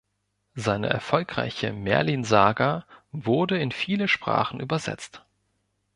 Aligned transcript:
Seine 0.55 0.89
erfolgreiche 0.89 1.73
"Merlin-Saga" 1.73 2.87
wurde 3.11 3.59
in 3.59 3.71
viele 3.71 4.07
Sprachen 4.07 4.59
übersetzt. 4.59 5.23